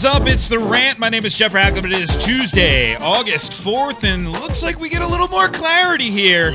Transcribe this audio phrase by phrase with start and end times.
[0.00, 0.26] Is up?
[0.26, 0.98] It's the rant.
[0.98, 1.84] My name is Jeff Ratcliffe.
[1.84, 6.52] It is Tuesday, August 4th, and looks like we get a little more clarity here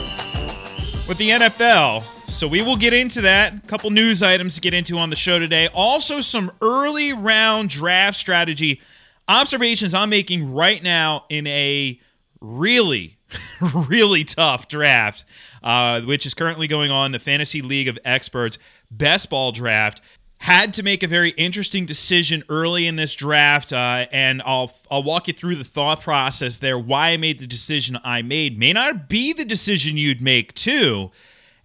[1.07, 2.03] with the NFL.
[2.27, 3.53] So we will get into that.
[3.53, 5.69] A couple news items to get into on the show today.
[5.75, 8.81] Also, some early round draft strategy
[9.27, 11.99] observations I'm making right now in a
[12.41, 13.19] really,
[13.87, 15.23] really tough draft,
[15.61, 18.57] uh, which is currently going on the Fantasy League of Experts
[18.89, 20.01] Best Ball Draft
[20.39, 25.03] had to make a very interesting decision early in this draft, uh, and I'll I'll
[25.03, 26.77] walk you through the thought process there.
[26.77, 31.11] Why I made the decision I made may not be the decision you'd make too.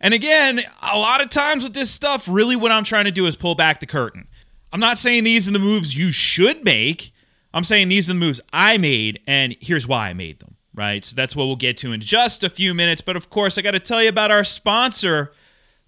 [0.00, 3.26] And again, a lot of times with this stuff, really what I'm trying to do
[3.26, 4.28] is pull back the curtain.
[4.72, 7.12] I'm not saying these are the moves you should make.
[7.52, 10.56] I'm saying these are the moves I made, and here's why I made them.
[10.72, 13.02] Right, so that's what we'll get to in just a few minutes.
[13.02, 15.32] But of course, I got to tell you about our sponsor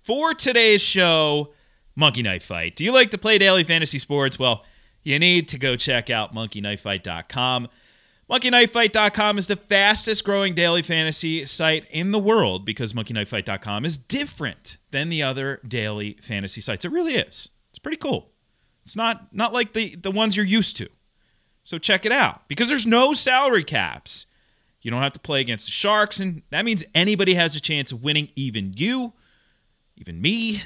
[0.00, 1.55] for today's show.
[1.94, 2.76] Monkey Knife Fight.
[2.76, 4.38] Do you like to play daily fantasy sports?
[4.38, 4.64] Well,
[5.02, 7.68] you need to go check out monkeyknifefight.com.
[8.30, 14.78] MonkeyKnifeFight.com is the fastest growing daily fantasy site in the world because MonkeyKnifeFight.com is different
[14.90, 16.86] than the other daily fantasy sites.
[16.86, 17.50] It really is.
[17.70, 18.30] It's pretty cool.
[18.84, 20.88] It's not not like the, the ones you're used to.
[21.62, 24.26] So check it out because there's no salary caps.
[24.80, 27.92] You don't have to play against the Sharks, and that means anybody has a chance
[27.92, 29.12] of winning, even you,
[29.96, 30.62] even me,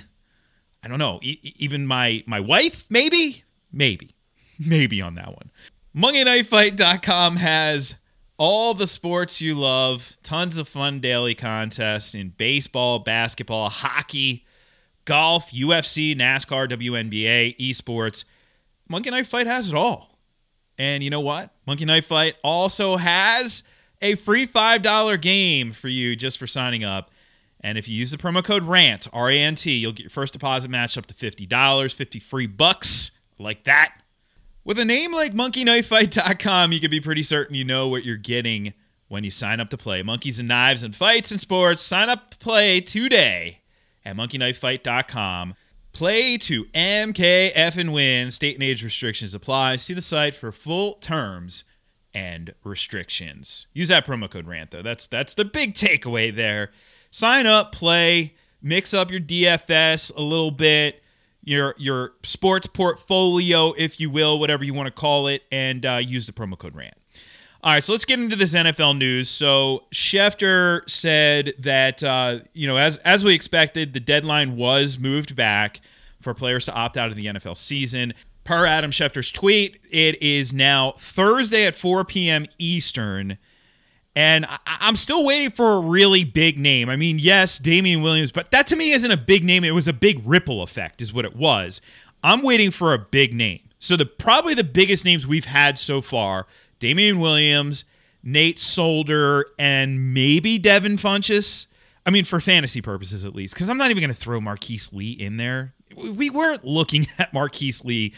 [0.87, 3.43] I don't know, e- even my my wife, maybe,
[3.73, 4.15] maybe,
[4.57, 5.51] maybe on that one.
[5.97, 7.97] MonkeyKnifeFight.com has
[8.37, 14.47] all the sports you love, tons of fun daily contests in baseball, basketball, hockey,
[15.07, 18.25] golf, UFC, NASCAR, WNBA, esports.
[18.89, 20.17] Monkey Knife Fight has it all.
[20.79, 21.53] And you know what?
[21.67, 23.65] Monkey Knife Fight also has
[24.01, 27.11] a free $5 game for you just for signing up.
[27.61, 30.11] And if you use the promo code RANT, R A N T, you'll get your
[30.11, 33.95] first deposit match up to $50, 50 free bucks, like that.
[34.65, 38.75] With a name like monkeyknifefight.com, you can be pretty certain you know what you're getting
[39.09, 40.03] when you sign up to play.
[40.03, 41.83] Monkeys and knives and fights and sports.
[41.83, 43.61] Sign up to play today
[44.05, 45.55] at monkeyknifefight.com.
[45.93, 48.31] Play to MKF and win.
[48.31, 49.77] State and age restrictions apply.
[49.77, 51.65] See the site for full terms
[52.13, 53.67] and restrictions.
[53.73, 54.83] Use that promo code RANT though.
[54.83, 56.71] That's that's the big takeaway there
[57.17, 61.03] sign up, play, mix up your DFS a little bit,
[61.43, 65.95] your your sports portfolio, if you will, whatever you want to call it, and uh,
[65.95, 66.95] use the promo code RANT.
[67.63, 69.31] All right, so let's get into this NFL news.
[69.31, 75.35] So Schefter said that uh, you know, as as we expected, the deadline was moved
[75.35, 75.81] back
[76.21, 78.13] for players to opt out of the NFL season.
[78.45, 82.47] Per Adam Schefter's tweet, it is now Thursday at 4 p.m.
[82.59, 83.39] Eastern.
[84.17, 86.89] And I- am still waiting for a really big name.
[86.89, 89.63] I mean, yes, Damien Williams, but that to me isn't a big name.
[89.63, 91.83] It was a big ripple effect, is what it was.
[92.25, 93.61] I'm waiting for a big name.
[93.79, 96.47] So the probably the biggest names we've had so far:
[96.79, 97.85] Damien Williams,
[98.23, 101.67] Nate Solder, and maybe Devin Funchess.
[102.07, 104.93] I mean, for fantasy purposes at least, because I'm not even going to throw Marquise
[104.93, 105.75] Lee in there.
[105.95, 108.15] We weren't looking at Marquise Lee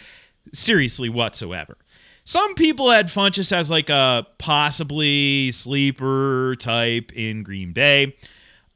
[0.53, 1.77] seriously whatsoever.
[2.29, 8.17] Some people had Funchess as like a possibly sleeper type in Green Bay.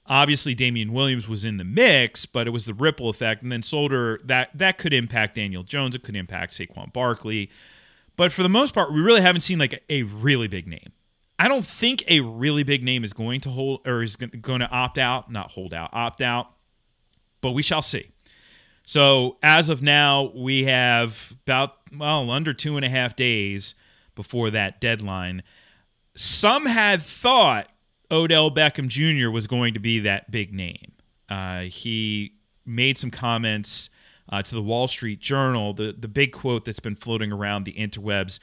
[0.07, 3.43] Obviously, Damien Williams was in the mix, but it was the ripple effect.
[3.43, 5.95] And then Solder, that that could impact Daniel Jones.
[5.95, 7.51] It could impact Saquon Barkley.
[8.17, 10.95] But for the most part, we really haven't seen like a really big name.
[11.39, 14.71] I don't think a really big name is going to hold or is going to
[14.71, 16.47] opt out, not hold out, opt out.
[17.43, 18.13] But we shall see.
[18.87, 23.75] So as of now, we have about well under two and a half days
[24.15, 25.43] before that deadline.
[26.15, 27.69] Some had thought
[28.11, 29.31] Odell Beckham Jr.
[29.31, 30.93] was going to be that big name.
[31.29, 32.35] Uh, he
[32.67, 33.91] made some comments
[34.29, 35.73] uh, to the Wall Street Journal.
[35.73, 38.39] The the big quote that's been floating around the interwebs: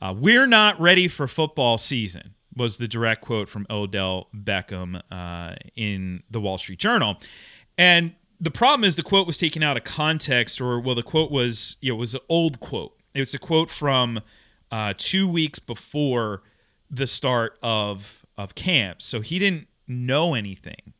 [0.00, 5.54] uh, "We're not ready for football season." Was the direct quote from Odell Beckham uh,
[5.74, 7.18] in the Wall Street Journal,
[7.78, 11.30] and the problem is the quote was taken out of context, or well, the quote
[11.30, 12.92] was you know, was an old quote.
[13.14, 14.20] It was a quote from
[14.72, 16.42] uh, two weeks before
[16.90, 20.92] the start of of camp, so he didn't know anything.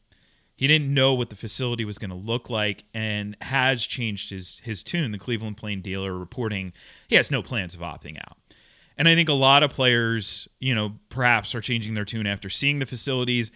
[0.55, 4.61] He didn't know what the facility was going to look like, and has changed his
[4.63, 5.11] his tune.
[5.11, 6.73] The Cleveland Plain Dealer reporting
[7.09, 8.37] he has no plans of opting out.
[8.97, 12.49] And I think a lot of players, you know, perhaps are changing their tune after
[12.49, 13.51] seeing the facilities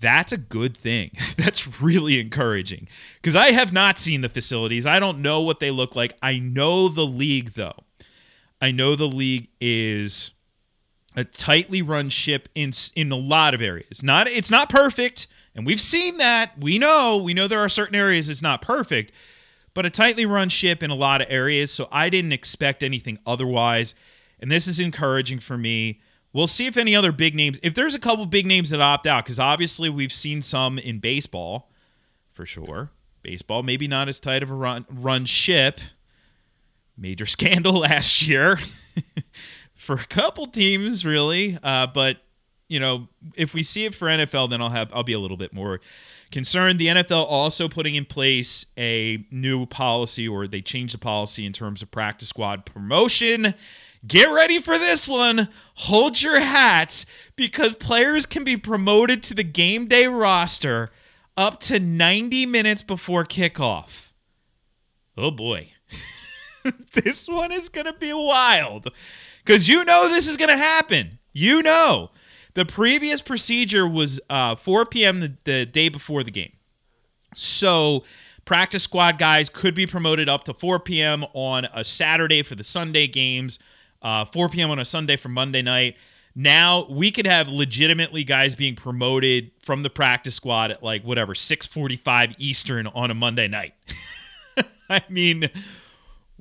[0.00, 1.10] that's a good thing.
[1.36, 4.86] That's really encouraging because I have not seen the facilities.
[4.86, 6.16] I don't know what they look like.
[6.22, 7.84] I know the league, though.
[8.60, 10.32] I know the league is
[11.16, 14.02] a tightly run ship in in a lot of areas.
[14.02, 16.52] Not it's not perfect, and we've seen that.
[16.58, 19.12] We know we know there are certain areas it's not perfect,
[19.74, 21.72] but a tightly run ship in a lot of areas.
[21.72, 23.94] So I didn't expect anything otherwise.
[24.40, 26.00] And this is encouraging for me.
[26.38, 29.08] We'll see if any other big names, if there's a couple big names that opt
[29.08, 31.68] out, because obviously we've seen some in baseball
[32.30, 32.92] for sure.
[33.22, 35.80] Baseball, maybe not as tight of a run, run ship.
[36.96, 38.56] Major scandal last year
[39.74, 41.58] for a couple teams, really.
[41.60, 42.18] Uh, but
[42.68, 45.36] you know, if we see it for NFL, then I'll have I'll be a little
[45.36, 45.80] bit more
[46.30, 46.78] concerned.
[46.78, 51.52] The NFL also putting in place a new policy, or they changed the policy in
[51.52, 53.54] terms of practice squad promotion.
[54.06, 55.48] Get ready for this one.
[55.74, 57.04] Hold your hats
[57.36, 60.90] because players can be promoted to the game day roster
[61.36, 64.12] up to 90 minutes before kickoff.
[65.16, 65.72] Oh boy.
[66.92, 68.88] this one is going to be wild
[69.44, 71.18] because you know this is going to happen.
[71.32, 72.10] You know.
[72.54, 75.20] The previous procedure was uh, 4 p.m.
[75.20, 76.54] The, the day before the game.
[77.34, 78.02] So
[78.44, 81.24] practice squad guys could be promoted up to 4 p.m.
[81.34, 83.58] on a Saturday for the Sunday games,
[84.02, 84.70] uh, 4 p.m.
[84.70, 85.96] on a Sunday for Monday night.
[86.34, 91.34] Now we could have legitimately guys being promoted from the practice squad at like whatever
[91.34, 93.74] 6:45 Eastern on a Monday night.
[94.90, 95.50] I mean,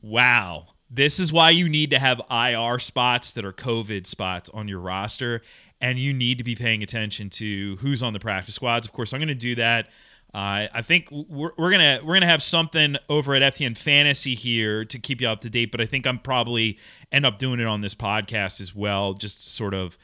[0.01, 0.67] wow.
[0.89, 4.79] This is why you need to have IR spots that are COVID spots on your
[4.79, 5.41] roster,
[5.81, 8.87] and you need to be paying attention to who's on the practice squads.
[8.87, 9.89] Of course, I'm going to do that
[10.33, 14.83] uh, I think we're, we're gonna we're gonna have something over at FTN Fantasy here
[14.85, 15.71] to keep you up to date.
[15.71, 16.77] But I think I'm probably
[17.11, 19.97] end up doing it on this podcast as well, just sort of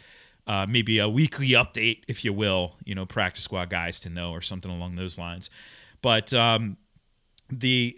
[0.48, 2.78] uh, maybe a weekly update, if you will.
[2.86, 5.50] You know, practice squad guys to know or something along those lines.
[6.02, 6.78] But um,
[7.50, 7.98] the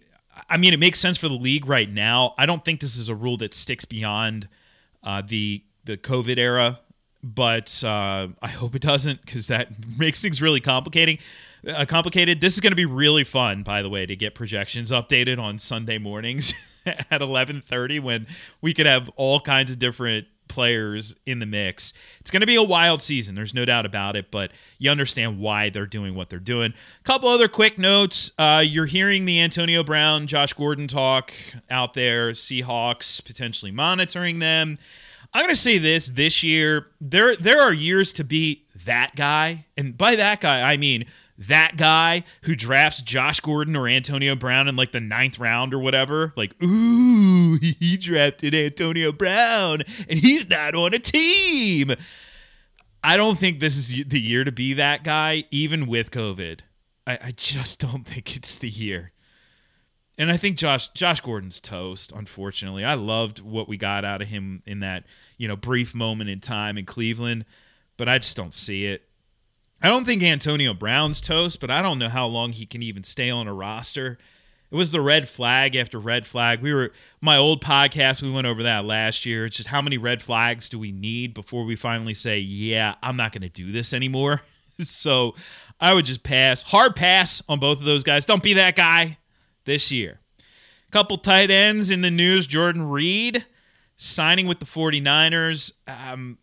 [0.49, 2.33] I mean, it makes sense for the league right now.
[2.37, 4.49] I don't think this is a rule that sticks beyond
[5.03, 6.79] uh, the the COVID era,
[7.23, 9.69] but uh, I hope it doesn't because that
[9.99, 11.19] makes things really complicating
[11.67, 12.41] uh, complicated.
[12.41, 15.57] This is going to be really fun, by the way, to get projections updated on
[15.57, 16.53] Sunday mornings
[16.85, 18.27] at 11:30 when
[18.61, 21.91] we could have all kinds of different players in the mix.
[22.19, 23.35] It's going to be a wild season.
[23.35, 26.73] There's no doubt about it, but you understand why they're doing what they're doing.
[26.73, 28.31] A couple other quick notes.
[28.37, 31.33] Uh, you're hearing the Antonio Brown, Josh Gordon talk
[31.69, 34.77] out there, Seahawks potentially monitoring them.
[35.33, 39.65] I'm going to say this this year, there there are years to be that guy.
[39.75, 41.05] And by that guy, I mean
[41.37, 45.79] that guy who drafts Josh Gordon or Antonio Brown in like the ninth round or
[45.79, 51.91] whatever, like, ooh, he drafted Antonio Brown and he's not on a team.
[53.03, 56.61] I don't think this is the year to be that guy, even with COVID.
[57.05, 59.11] I, I just don't think it's the year.
[60.17, 62.85] And I think Josh Josh Gordon's toast, unfortunately.
[62.85, 65.03] I loved what we got out of him in that,
[65.37, 67.43] you know, brief moment in time in Cleveland,
[67.97, 69.04] but I just don't see it.
[69.85, 73.03] I don't think Antonio Brown's toast, but I don't know how long he can even
[73.03, 74.17] stay on a roster.
[74.71, 76.59] It was the red flag after red flag.
[76.63, 76.91] We were
[77.21, 78.23] my old podcast.
[78.23, 79.45] We went over that last year.
[79.45, 83.15] It's just how many red flags do we need before we finally say, "Yeah, I'm
[83.15, 84.41] not going to do this anymore."
[84.79, 85.35] so
[85.79, 88.25] I would just pass, hard pass on both of those guys.
[88.25, 89.19] Don't be that guy
[89.65, 90.19] this year.
[90.89, 92.47] Couple tight ends in the news.
[92.47, 93.45] Jordan Reed
[93.97, 95.73] signing with the 49ers.
[95.87, 96.39] Um,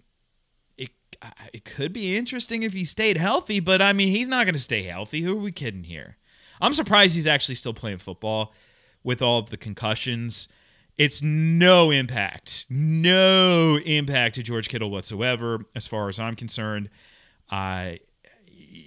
[1.52, 4.60] it could be interesting if he stayed healthy, but I mean, he's not going to
[4.60, 5.22] stay healthy.
[5.22, 6.16] Who are we kidding here?
[6.60, 8.52] I'm surprised he's actually still playing football
[9.02, 10.48] with all of the concussions.
[10.96, 16.90] It's no impact, no impact to George Kittle whatsoever, as far as I'm concerned.
[17.50, 18.00] I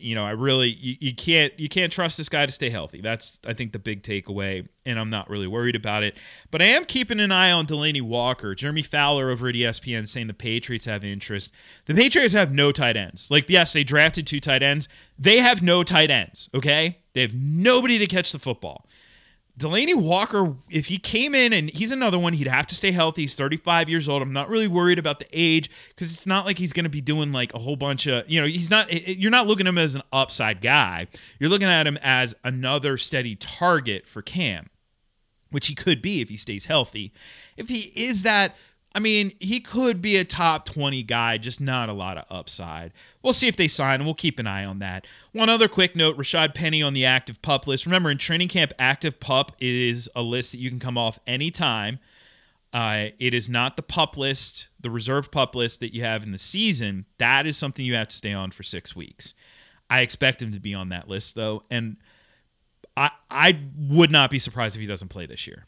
[0.05, 3.01] you know, I really you, you can't you can't trust this guy to stay healthy.
[3.01, 6.15] That's I think the big takeaway, and I'm not really worried about it.
[6.51, 8.53] But I am keeping an eye on Delanie Walker.
[8.53, 11.51] Jeremy Fowler over at ESPN saying the Patriots have interest.
[11.85, 13.31] The Patriots have no tight ends.
[13.31, 14.87] Like yes, they drafted two tight ends.
[15.17, 16.49] They have no tight ends.
[16.53, 18.87] Okay, they have nobody to catch the football.
[19.57, 23.21] Delanie Walker, if he came in and he's another one, he'd have to stay healthy.
[23.21, 24.21] He's 35 years old.
[24.21, 26.99] I'm not really worried about the age because it's not like he's going to be
[26.99, 29.77] doing like a whole bunch of, you know, he's not, you're not looking at him
[29.77, 31.07] as an upside guy.
[31.39, 34.69] You're looking at him as another steady target for Cam,
[35.51, 37.13] which he could be if he stays healthy.
[37.55, 38.57] If he is that,
[38.95, 42.93] I mean, he could be a top 20 guy, just not a lot of upside.
[43.21, 45.05] We'll see if they sign, and we'll keep an eye on that.
[45.33, 47.85] One other quick note Rashad Penny on the active pup list.
[47.85, 51.99] Remember, in training camp, active pup is a list that you can come off anytime.
[52.71, 56.31] Uh, it is not the pup list, the reserve pup list that you have in
[56.31, 57.05] the season.
[57.17, 59.33] That is something you have to stay on for six weeks.
[59.89, 61.97] I expect him to be on that list, though, and
[62.95, 65.65] I, I would not be surprised if he doesn't play this year.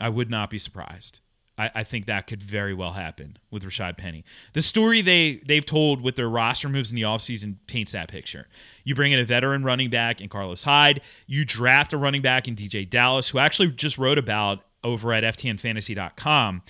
[0.00, 1.20] I would not be surprised.
[1.58, 4.24] I, I, think that could very well happen with Rashad Penny.
[4.54, 8.48] The story they they've told with their roster moves in the offseason paints that picture.
[8.84, 11.02] You bring in a veteran running back in Carlos Hyde.
[11.26, 15.24] You draft a running back in DeeJay Dallas, who actually just wrote about over at
[15.24, 16.62] FTNFantasy.com.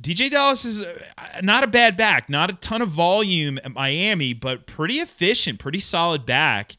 [0.00, 4.32] DeeJay Dallas is uh, not a bad back, not a ton of volume at Miami,
[4.32, 6.76] but pretty efficient, pretty solid back.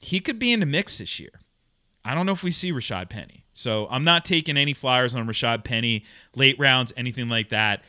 [0.00, 1.40] He could be in the mix this year.
[2.04, 3.45] I don't know if we see Rashad Penny.
[3.56, 7.84] So I'm not taking any flyers on Rashad Penny, late rounds, anything like that.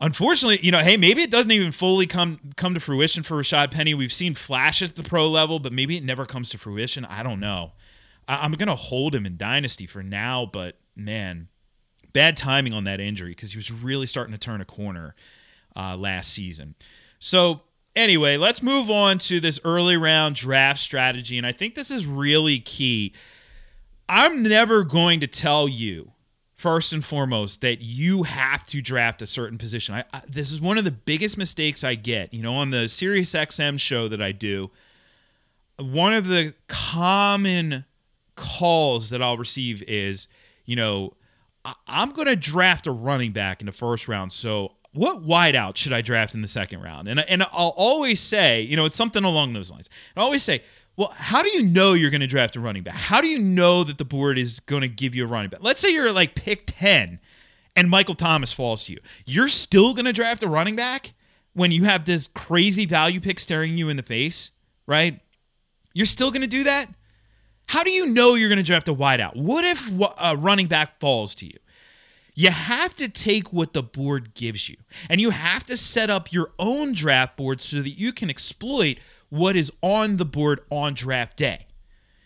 [0.00, 3.70] Unfortunately, you know, hey, maybe it doesn't even fully come come to fruition for Rashad
[3.70, 3.94] Penny.
[3.94, 7.04] We've seen flashes at the pro level, but maybe it never comes to fruition.
[7.04, 7.72] I don't know.
[8.26, 11.46] I- am gonna hold him in dynasty for now, but man,
[12.12, 15.14] bad timing on that injury because he was really starting to turn a corner
[15.76, 16.74] uh, last season.
[17.20, 17.62] So
[17.94, 22.04] anyway, let's move on to this early round draft strategy, and I think this is
[22.04, 23.14] really key.
[24.08, 26.12] I'm never going to tell you
[26.54, 29.96] first and foremost that you have to draft a certain position.
[29.96, 32.32] I, I, this is one of the biggest mistakes I get.
[32.32, 34.70] You know, on the Sirius XM show that I do,
[35.78, 37.84] one of the common
[38.36, 40.28] calls that I'll receive is,
[40.64, 41.14] you know,
[41.64, 44.32] I, I'm going to draft a running back in the first round.
[44.32, 47.08] So, what wideout should I draft in the second round?
[47.08, 49.88] And and I'll always say, you know, it's something along those lines.
[50.16, 50.62] I always say,
[50.96, 52.94] well, how do you know you're going to draft a running back?
[52.94, 55.60] How do you know that the board is going to give you a running back?
[55.62, 57.18] Let's say you're like pick 10
[57.74, 58.98] and Michael Thomas falls to you.
[59.24, 61.14] You're still going to draft a running back
[61.54, 64.52] when you have this crazy value pick staring you in the face,
[64.86, 65.20] right?
[65.94, 66.86] You're still going to do that?
[67.66, 69.36] How do you know you're going to draft a wideout?
[69.36, 71.56] What if a running back falls to you?
[72.34, 74.76] You have to take what the board gives you,
[75.10, 78.98] and you have to set up your own draft board so that you can exploit
[79.32, 81.66] what is on the board on draft day.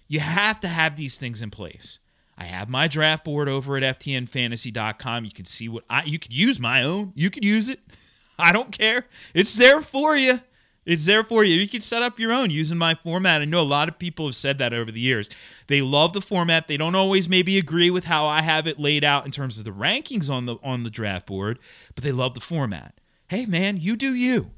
[0.08, 2.00] You have to have these things in place.
[2.36, 5.24] I have my draft board over at ftnfantasy.com.
[5.24, 7.12] You can see what I you could use my own.
[7.14, 7.78] You could use it.
[8.40, 9.06] I don't care.
[9.34, 10.40] It's there for you.
[10.84, 11.54] It's there for you.
[11.54, 13.40] You can set up your own using my format.
[13.40, 15.30] I know a lot of people have said that over the years.
[15.68, 16.66] They love the format.
[16.66, 19.64] They don't always maybe agree with how I have it laid out in terms of
[19.64, 21.60] the rankings on the on the draft board,
[21.94, 22.98] but they love the format.
[23.28, 24.50] Hey man, you do you.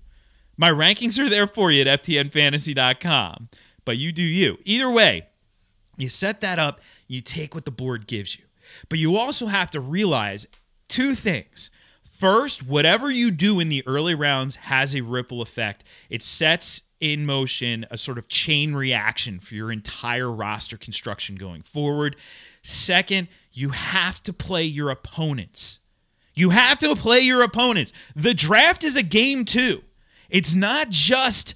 [0.58, 3.48] My rankings are there for you at ftnfantasy.com,
[3.84, 4.58] but you do you.
[4.64, 5.28] Either way,
[5.96, 8.44] you set that up, you take what the board gives you.
[8.88, 10.46] But you also have to realize
[10.88, 11.70] two things.
[12.02, 15.84] First, whatever you do in the early rounds has a ripple effect.
[16.10, 21.62] It sets in motion a sort of chain reaction for your entire roster construction going
[21.62, 22.16] forward.
[22.62, 25.78] Second, you have to play your opponents.
[26.34, 27.92] You have to play your opponents.
[28.16, 29.82] The draft is a game too.
[30.28, 31.54] It's not just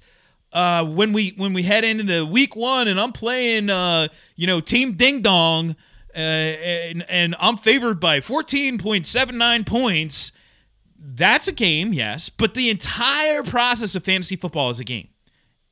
[0.51, 4.47] uh, when we when we head into the week one and I'm playing uh, you
[4.47, 5.75] know Team Ding Dong
[6.15, 10.31] uh, and, and I'm favored by 14.79 points.
[10.95, 15.09] That's a game, yes, but the entire process of fantasy football is a game,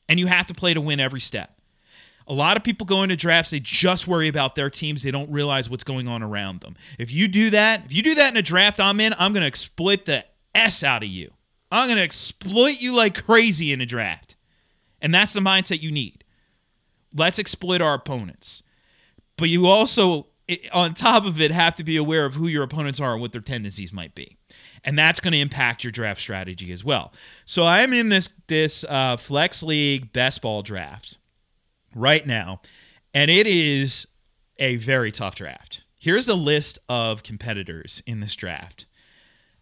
[0.10, 1.58] and you have to play to win every step.
[2.28, 5.04] A lot of people go into drafts, they just worry about their teams.
[5.04, 6.76] They don't realize what's going on around them.
[6.98, 9.42] If you do that, if you do that in a draft I'm in, I'm going
[9.42, 11.32] to exploit the S out of you.
[11.72, 14.36] I'm going to exploit you like crazy in a draft.
[15.02, 16.24] And that's the mindset you need.
[17.16, 18.64] Let's exploit our opponents.
[19.38, 20.28] But you also,
[20.74, 23.32] on top of it, have to be aware of who your opponents are and what
[23.32, 24.38] their tendencies might be.
[24.84, 27.14] And that's going to impact your draft strategy as well.
[27.46, 31.18] So I'm in this this uh, flex league best ball draft
[31.96, 32.62] right now,
[33.14, 34.08] and it is
[34.60, 35.84] a very tough draft.
[36.00, 38.86] Here's the list of competitors in this draft.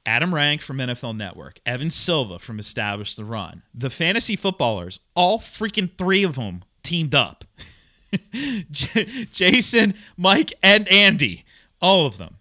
[0.05, 5.39] Adam Rank from NFL Network, Evan Silva from Establish the Run, the fantasy footballers, all
[5.39, 7.45] freaking three of them teamed up.
[8.71, 11.45] J- Jason, Mike, and Andy,
[11.81, 12.35] all of them.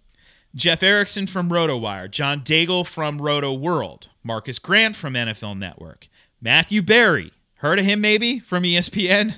[0.55, 6.07] Jeff Erickson from RotoWire, John Daigle from Rotoworld, Marcas Grant from NFL Network,
[6.41, 9.35] Matthew Berry, heard of him maybe from ESPN?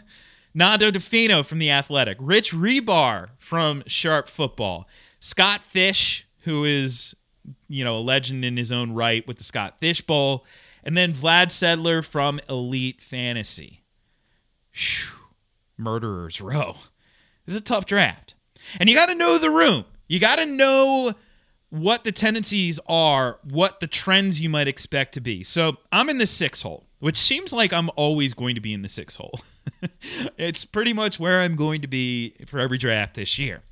[0.53, 4.87] Nando Di Fino from The Athletic, Rich Hribar from Sharp Football,
[5.19, 7.15] Scott Fish, who is
[7.67, 10.45] you know, a legend in his own right with the Scott Fish Bowl,
[10.83, 13.83] and then Vlad Sedler from Elite Fantasy.
[14.73, 15.17] Whew.
[15.77, 16.77] Murderers Row.
[17.45, 18.35] This is a tough draft.
[18.79, 19.85] And you got to know the room.
[20.07, 21.13] You got to know
[21.69, 25.43] what the tendencies are, what the trends you might expect to be.
[25.43, 28.81] So I'm in the six hole, which seems like I'm always going to be in
[28.81, 29.39] the six hole.
[30.37, 33.63] it's pretty much where I'm going to be for every draft this year.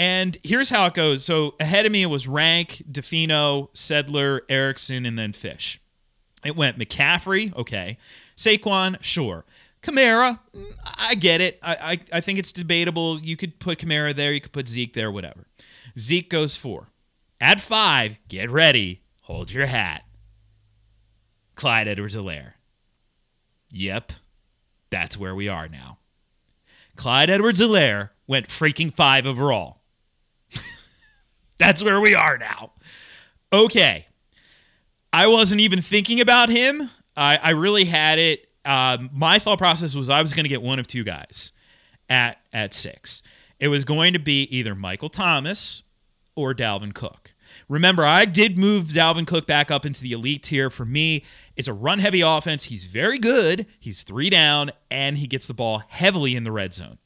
[0.00, 1.26] And here's how it goes.
[1.26, 5.78] So ahead of me it was Rank, Di Fino, Sedler, Erickson, and then Fish.
[6.42, 7.98] It went McCaffrey, okay.
[8.34, 9.44] Saquon, sure.
[9.82, 11.58] Kamara, mm, I get it.
[11.62, 13.20] I, I, I think it's debatable.
[13.20, 15.46] You could put Kamara there, you could put Zeke there, whatever.
[15.98, 16.88] Zeke goes four.
[17.38, 19.02] At five, get ready.
[19.24, 20.04] Hold your hat.
[21.56, 22.54] Clyde Edwards Helaire.
[23.70, 24.12] Yep,
[24.88, 25.98] that's where we are now.
[26.96, 29.79] Clyde Edwards Helaire went freaking five overall.
[31.58, 32.72] that's where we are now.
[33.52, 34.06] Okay.
[35.12, 36.90] I wasn't even thinking about him.
[37.16, 38.48] I, I really had it.
[38.64, 41.52] Um, my thought process was I was going to get one of two guys
[42.08, 43.22] at at six.
[43.58, 45.82] It was going to be either Michael Thomas
[46.34, 47.34] or Dalvin Cook.
[47.68, 50.70] Remember, I did move Dalvin Cook back up into the elite tier.
[50.70, 51.24] For me,
[51.56, 52.64] it's a run heavy offense.
[52.64, 53.66] He's very good.
[53.78, 56.98] He's three down, and he gets the ball heavily in the red zone.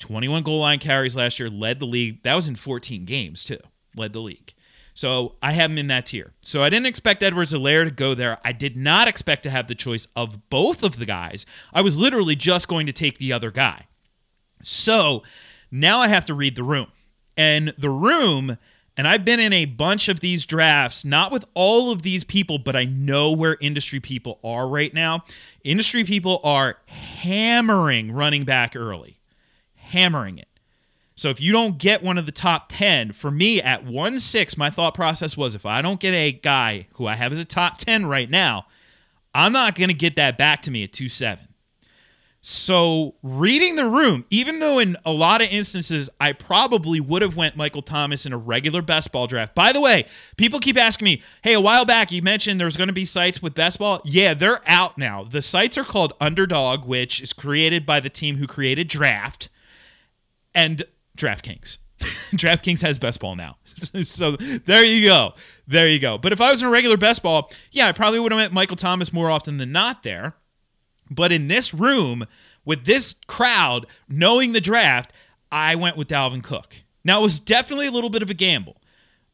[0.00, 2.22] 21 goal line carries last year, led the league.
[2.24, 3.60] That was in 14 games, too.
[3.96, 4.54] Led the league.
[4.94, 6.32] So I have him in that tier.
[6.40, 8.38] So I didn't expect Edwards Helaire to go there.
[8.44, 11.46] I did not expect to have the choice of both of the guys.
[11.72, 13.86] I was literally just going to take the other guy.
[14.62, 15.22] So
[15.70, 16.88] now I have to read the room.
[17.36, 18.58] And the room,
[18.96, 22.58] and I've been in a bunch of these drafts, not with all of these people,
[22.58, 25.24] but I know where industry people are right now.
[25.64, 29.19] Industry people are hammering running back early,
[29.90, 30.48] hammering it.
[31.14, 34.56] So if you don't get one of the top 10, for me at 1 6,
[34.56, 37.44] my thought process was if I don't get a guy who I have as a
[37.44, 38.66] top 10 right now,
[39.34, 41.46] I'm not going to get that back to me at 2 7.
[42.42, 47.36] So reading the room, even though in a lot of instances I probably would have
[47.36, 49.54] went Michael Thomas in a regular best ball draft.
[49.54, 50.06] By the way,
[50.38, 53.42] people keep asking me, "Hey, a while back you mentioned there's going to be sites
[53.42, 55.24] with best ball." Yeah, they're out now.
[55.24, 59.50] The sites are called Underdog, which is created by the team who created Draft
[60.54, 60.82] and
[61.16, 61.78] DraftKings.
[62.00, 63.56] DraftKings has best ball now.
[64.02, 65.34] so there you go.
[65.66, 66.18] There you go.
[66.18, 68.52] But if I was in a regular best ball, yeah, I probably would have met
[68.52, 70.34] Michael Thomas more often than not there.
[71.10, 72.24] But in this room,
[72.64, 75.12] with this crowd, knowing the draft,
[75.50, 76.76] I went with Dalvin Cook.
[77.04, 78.76] Now, it was definitely a little bit of a gamble.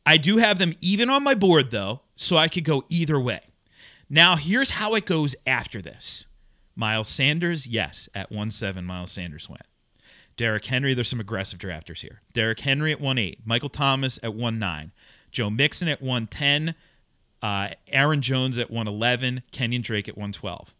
[0.06, 3.40] I do have them even on my board, though, so I could go either way.
[4.08, 6.26] Now, here's how it goes after this
[6.74, 9.65] Miles Sanders, yes, at 1 7, Miles Sanders went.
[10.36, 12.20] Derrick Henry, there's some aggressive drafters here.
[12.32, 14.92] Derrick Henry at 1 8, Michael Thomas at 1 9,
[15.30, 16.74] Joe Mixon at 110,
[17.42, 20.74] uh, Aaron Jones at 111, Kenyan Drake at 112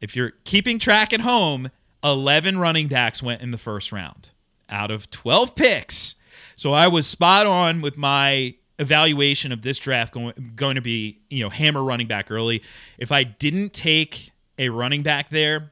[0.00, 1.70] if you're keeping track at home,
[2.02, 4.30] 11 running backs went in the first round
[4.68, 6.14] out of 12 picks.
[6.56, 11.20] So I was spot on with my evaluation of this draft going going to be,
[11.28, 12.62] you know, hammer running back early.
[12.98, 15.70] If I didn't take a running back there,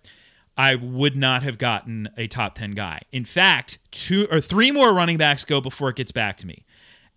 [0.59, 3.03] I would not have gotten a top 10 guy.
[3.13, 6.65] In fact, two or three more running backs go before it gets back to me.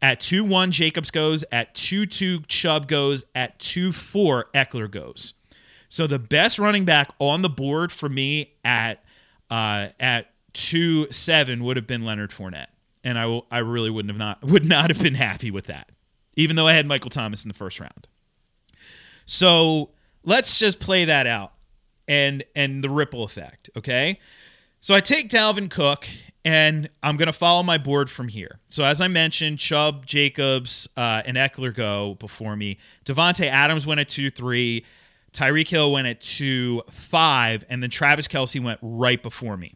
[0.01, 1.43] At 2 1, Jacobs goes.
[1.51, 3.25] At 2 2, Chubb goes.
[3.33, 5.33] At 2 4, Ekeler goes.
[5.89, 9.03] So the best running back on the board for me at
[9.49, 12.67] uh, at two seven would have been Leonard Fournette,
[13.03, 15.91] and I I really wouldn't have not would not have been happy with that,
[16.37, 18.07] even though I had Michael Thomas in the first round.
[19.25, 19.91] So
[20.23, 21.51] let's just play that out
[22.11, 23.69] and and the ripple effect.
[23.75, 24.19] Okay,
[24.81, 26.07] so I take Dalvin Cook
[26.43, 28.59] and I'm going to follow my board from here.
[28.67, 32.77] So as I mentioned, Chubb, Jacobs, uh, and Ekeler go before me.
[33.05, 34.85] Davante Adams went at two three.
[35.31, 39.75] Tyreek Hill went at two five, and then Travis Kelce went right before me.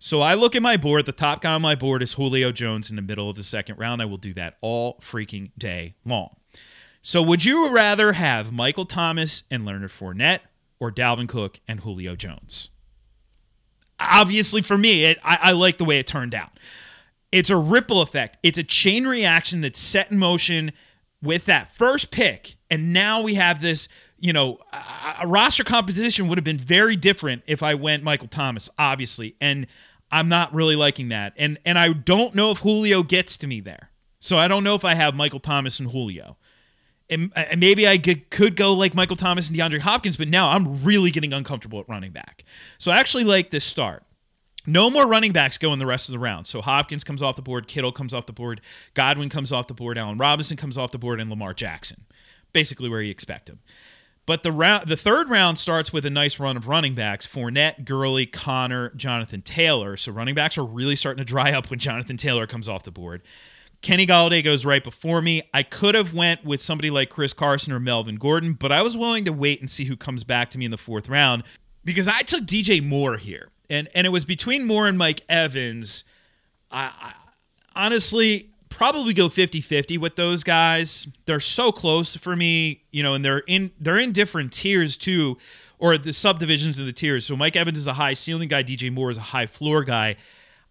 [0.00, 1.06] So I look at my board.
[1.06, 3.78] The top guy on my board is Julio Jones in the middle of the second
[3.78, 4.02] round.
[4.02, 6.34] I will do that all freaking day long.
[7.00, 10.40] So would you rather have Michael Thomas and Leonard Fournette
[10.80, 12.70] or Dalvin Cook and Julio Jones?
[14.00, 16.58] Obviously, for me, it, I, I like the way it turned out.
[17.32, 18.36] It's a ripple effect.
[18.42, 20.72] It's a chain reaction that's set in motion
[21.22, 24.58] with that first pick, and now we have this you know,
[25.20, 29.36] a, roster composition would have been very different if I went Michael Thomas, obviously.
[29.40, 29.66] And
[30.10, 31.34] I'm not really liking that.
[31.36, 33.90] And and I don't know if Julio gets to me there.
[34.18, 36.36] So I don't know if I have Michael Thomas and Julio.
[37.08, 40.28] And, uh, and maybe I could, could go like Michael Thomas and DeAndre Hopkins, but
[40.28, 42.44] now I'm really getting uncomfortable at running back.
[42.78, 44.02] So I actually like this start.
[44.66, 46.46] No more running backs go in the rest of the round.
[46.48, 48.60] So Hopkins comes off the board, Kittle comes off the board,
[48.94, 52.04] Godwin comes off the board, Allen Robinson comes off the board, and Lamar Jackson.
[52.52, 53.60] Basically where you expect him.
[54.26, 57.84] But the round, the third round starts with a nice run of running backs: Fournette,
[57.84, 59.96] Gurley, Conner, Jonathan Taylor.
[59.96, 62.90] So running backs are really starting to dry up when Jonathan Taylor comes off the
[62.90, 63.22] board.
[63.82, 65.42] Kenny Golladay goes right before me.
[65.54, 68.96] I could have went with somebody like Chris Carson or Melvin Gordon, but I was
[68.96, 71.44] willing to wait and see who comes back to me in the fourth round
[71.84, 76.04] because I took DJ Moore here, and and it was between Moore and Mike Evans.
[76.70, 77.14] I, I
[77.76, 81.08] honestly, probably go 50-50 with those guys.
[81.24, 85.38] They're so close for me, you know, and they're in they're in different tiers too,
[85.78, 87.24] or the subdivisions of the tiers.
[87.24, 90.16] So Mike Evans is a high ceiling guy, DJ Moore is a high floor guy.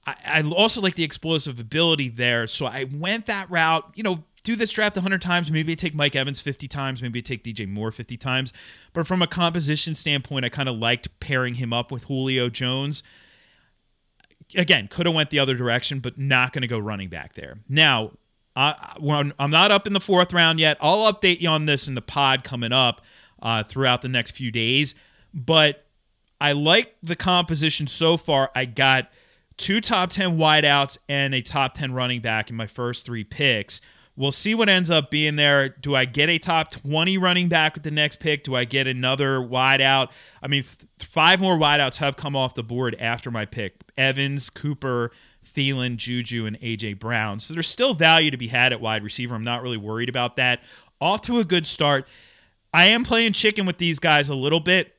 [0.05, 3.91] I, I also like the explosive ability there, so I went that route.
[3.95, 7.19] You know, do this draft 100 times, maybe I take Mike Evans 50 times, maybe
[7.19, 8.53] I take DJ Moore 50 times.
[8.93, 13.03] But from a composition standpoint, I kind of liked pairing him up with Julio Jones.
[14.55, 17.57] Again, could have went the other direction, but not going to go running back there.
[17.67, 18.11] Now,
[18.55, 18.75] I,
[19.39, 20.77] I'm not up in the fourth round yet.
[20.79, 23.01] I'll update you on this in the pod coming up
[23.41, 24.93] uh, throughout the next few days.
[25.33, 25.85] But
[26.39, 28.51] I like the composition so far.
[28.55, 29.09] I got
[29.57, 33.81] two top 10 wideouts and a top 10 running back in my first three picks.
[34.17, 35.67] We'll see what ends up being there.
[35.67, 38.45] Do I get a top 20 running back with the next pick?
[38.45, 40.11] Do I get another wideout?
[40.41, 40.63] I mean,
[40.99, 45.11] five more wideouts have come off the board after my pick Evans, Cooper,
[45.45, 46.93] Thielen, Juju, and A.J.
[46.93, 47.41] Brown.
[47.41, 49.35] So there's still value to be had at wide receiver.
[49.35, 50.61] I'm not really worried about that.
[51.01, 52.07] Off to a good start.
[52.73, 54.94] I am playing chicken with these guys a little bit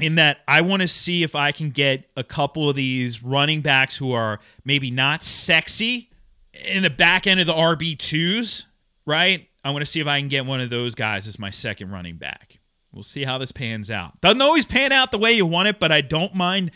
[0.00, 3.60] in that I want to see if I can get a couple of these running
[3.60, 6.10] backs who are maybe not sexy
[6.52, 8.66] in the back end of the RB2s,
[9.06, 9.48] right?
[9.64, 11.90] I want to see if I can get one of those guys as my second
[11.90, 12.58] running back.
[12.92, 14.20] We'll see how this pans out.
[14.20, 16.72] Doesn't always pan out the way you want it, but I don't mind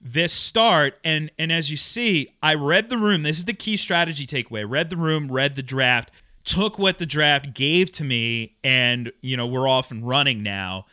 [0.00, 0.98] this start.
[1.04, 3.22] And and as you see, I read the room.
[3.22, 4.64] This is the key strategy takeaway.
[4.68, 6.10] read the room, read the draft,
[6.44, 10.86] took what the draft gave to me, and you know, we're off and running now.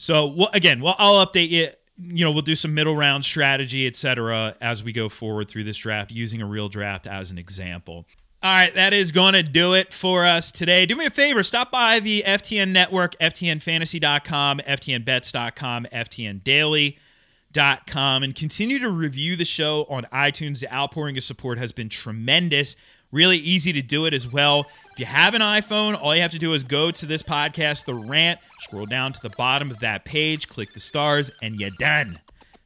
[0.00, 1.68] So well, again, well, I'll update you.
[2.02, 5.76] You know, we'll do some middle round strategy, etc., as we go forward through this
[5.76, 8.06] draft, using a real draft as an example.
[8.42, 10.86] All right, that is going to do it for us today.
[10.86, 18.88] Do me a favor, stop by the FTN Network, FTNFantasy.com, FTNBets.com, FTNDaily.com, and continue to
[18.88, 20.60] review the show on iTunes.
[20.60, 22.76] The outpouring of support has been tremendous.
[23.12, 24.64] Really easy to do it as well.
[25.00, 27.94] You have an iPhone, all you have to do is go to this podcast, The
[27.94, 32.20] Rant, scroll down to the bottom of that page, click the stars, and you're done.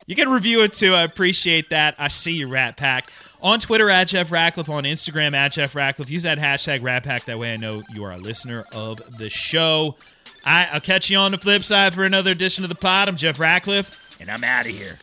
[0.09, 0.94] You can review it too.
[0.94, 1.94] I appreciate that.
[1.97, 3.09] I see you, Rat Pack.
[3.40, 4.68] On Twitter, at Jeff Ratcliffe.
[4.68, 6.11] On Instagram, at Jeff Ratcliffe.
[6.11, 7.27] Use that hashtag Rat Pack.
[7.27, 9.94] That way I know you are a listener of the show.
[10.44, 13.09] I, I'll catch you on the flip side for another edition of the pod.
[13.09, 14.99] I'm Jeff Ratcliffe, and I'm out of here.